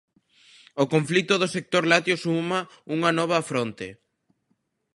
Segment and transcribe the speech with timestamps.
[0.83, 2.59] O conflito do sector lácteo suma
[2.95, 3.87] unha nova fronte.